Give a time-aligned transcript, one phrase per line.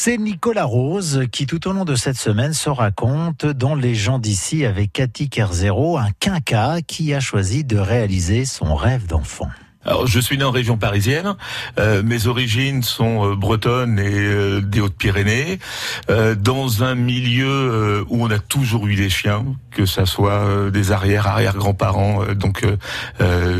[0.00, 4.20] C'est Nicolas Rose qui, tout au long de cette semaine, se raconte dans Les gens
[4.20, 9.48] d'ici avec Cathy Kerzero, un quinca qui a choisi de réaliser son rêve d'enfant.
[9.88, 11.34] Alors, je suis né en région parisienne.
[11.78, 15.58] Euh, mes origines sont euh, bretonnes et euh, des Hautes-Pyrénées.
[16.36, 21.26] dans un milieu où on a toujours eu des chiens, que ça soit des arrière
[21.26, 22.64] arrière grands-parents, donc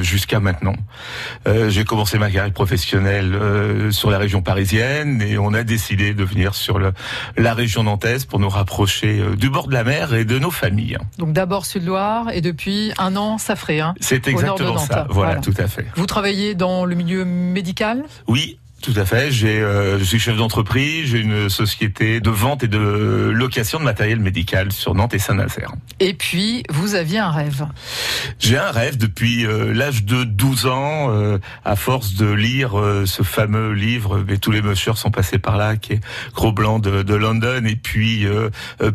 [0.00, 0.74] jusqu'à maintenant.
[1.68, 3.38] J'ai commencé ma carrière professionnelle
[3.90, 6.92] sur la région parisienne et on a décidé de venir sur le,
[7.36, 10.98] la région nantaise pour nous rapprocher du bord de la mer et de nos familles.
[11.18, 13.80] Donc d'abord Sud-Loire et depuis un an Safré.
[13.80, 15.06] Hein, C'est exactement ça.
[15.10, 15.86] Voilà, voilà, tout à fait.
[15.96, 18.02] Vous travaillez dans le milieu médical?
[18.26, 19.32] Oui, tout à fait.
[19.32, 21.10] J'ai, euh, je suis chef d'entreprise.
[21.10, 22.78] J'ai une société de vente et de
[23.34, 25.72] location de matériel médical sur Nantes et Saint-Nazaire.
[25.98, 27.66] Et puis, vous aviez un rêve.
[28.38, 32.74] J'ai un rêve depuis euh, l'âge de 12 ans, euh, à force de lire
[33.06, 36.00] ce fameux livre, mais tous les monsieur sont passés par là, qui est
[36.34, 38.26] Gros Blanc de, de London, et puis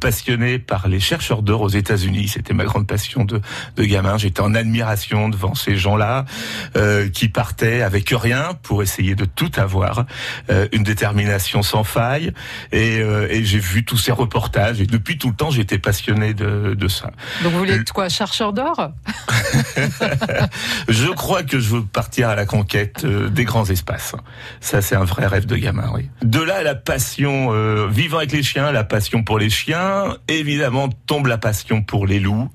[0.00, 2.28] passionné par les chercheurs d'or aux États-Unis.
[2.28, 3.40] C'était ma grande passion de,
[3.76, 4.18] de gamin.
[4.18, 6.26] J'étais en admiration devant ces gens-là
[7.12, 9.69] qui partaient avec rien pour essayer de tout avoir
[10.50, 12.32] euh, une détermination sans faille.
[12.74, 14.80] Euh, et, j'ai vu tous ces reportages.
[14.80, 17.10] Et depuis tout le temps, j'étais passionné de, de ça.
[17.42, 18.90] Donc vous voulez être quoi, chercheur d'or?
[20.88, 24.14] Je crois que je veux partir à la conquête euh, des grands espaces.
[24.60, 26.08] Ça, c'est un vrai rêve de gamin, oui.
[26.22, 27.50] De là, la passion,
[27.88, 30.16] vivant avec les chiens, la passion pour les chiens.
[30.28, 32.50] Évidemment, tombe la passion pour les loups.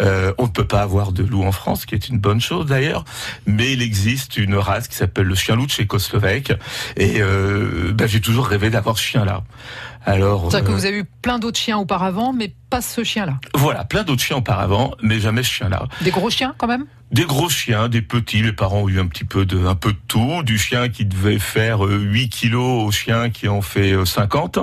[0.00, 3.04] On ne peut pas avoir de loups en France, qui est une bonne chose d'ailleurs.
[3.46, 6.52] Mais il existe une race qui s'appelle le chien loup tchécoslovaque
[6.96, 9.42] et euh, bah, j'ai toujours rêvé d'avoir ce chien-là.
[10.06, 13.40] Alors, c'est-à-dire que euh, vous avez eu plein d'autres chiens auparavant, mais pas ce chien-là.
[13.54, 15.86] Voilà, plein d'autres chiens auparavant, mais jamais ce chien-là.
[16.00, 16.86] Des gros chiens quand même?
[17.10, 18.42] Des gros chiens, des petits.
[18.42, 20.42] Mes parents ont eu un petit peu de, un peu de tout.
[20.44, 24.60] Du chien qui devait faire 8 euh, kilos au chien qui en fait 50.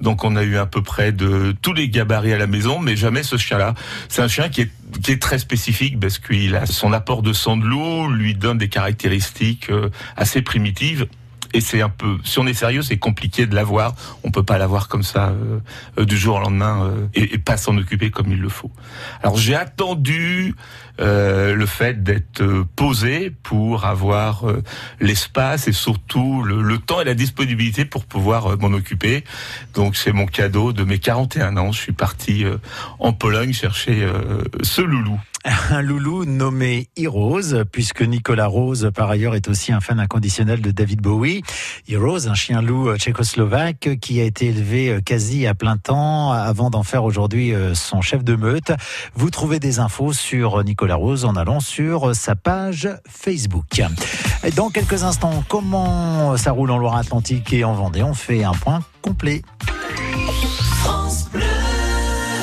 [0.00, 2.94] Donc on a eu à peu près de tous les gabarits à la maison, mais
[2.94, 3.74] jamais ce chien-là.
[4.10, 4.70] C'est un chien qui est
[5.02, 8.58] qui est très spécifique parce qu'il a son apport de sang de loup lui donne
[8.58, 9.70] des caractéristiques
[10.18, 11.06] assez primitives
[11.54, 13.94] et c'est un peu, si on est sérieux, c'est compliqué de l'avoir.
[14.24, 15.58] On peut pas l'avoir comme ça euh,
[15.98, 18.70] euh, du jour au lendemain euh, et, pas s'en occuper comme il le faut.
[19.22, 20.54] Alors j'ai attendu
[20.98, 22.44] le fait d'être
[22.76, 24.44] posé pour avoir
[25.00, 29.24] l'espace et surtout le, le, temps et la disponibilité pour pouvoir m'en occuper.
[29.74, 31.72] Donc c'est mon cadeau de mes 41 ans.
[31.72, 32.44] Je suis parti
[33.00, 34.06] en Pologne chercher
[34.62, 35.18] ce loulou
[35.70, 40.70] un loulou nommé Heroes, puisque Nicolas Rose, par ailleurs, est aussi un fan inconditionnel de
[40.70, 41.42] David Bowie.
[41.88, 46.30] Heroes, un chien loup euh, tchécoslovaque qui a été élevé euh, quasi à plein temps
[46.30, 48.72] avant d'en faire aujourd'hui euh, son chef de meute.
[49.14, 53.82] Vous trouvez des infos sur Nicolas Rose en allant sur sa page Facebook.
[54.54, 58.80] Dans quelques instants, comment ça roule en Loire-Atlantique et en Vendée On fait un point
[59.00, 59.42] complet.